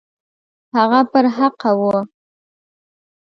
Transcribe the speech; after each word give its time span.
هغه 0.77 1.01
پر 1.11 1.25
حقه 1.37 1.71
وو. 1.79 1.95